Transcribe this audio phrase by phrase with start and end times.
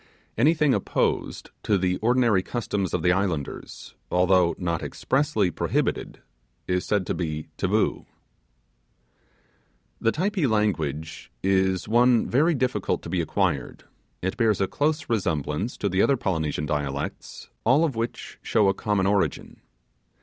[0.35, 6.23] Anything opposed to the ordinary customs of the islanders, although not expressly prohibited,
[6.67, 8.07] is said to be 'taboo'.
[9.99, 13.83] The Typee language is one very difficult to be acquired;
[14.23, 18.73] it bears a close resemblance to the other Polynesian dialects, all of which show a
[18.73, 19.61] common origin.